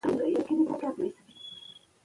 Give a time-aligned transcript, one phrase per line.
[0.05, 1.07] سوله مل شينوارى